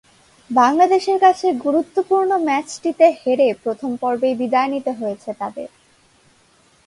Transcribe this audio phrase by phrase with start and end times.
[0.49, 5.69] বাংলাদেশের কাছে গুরুত্বপূর্ণ ম্যাচটিতে হেরে প্রথম পর্বেই বিদায় নিতে হয়েছে তাদের।